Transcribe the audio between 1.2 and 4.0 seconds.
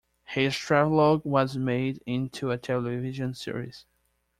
was made into a television series.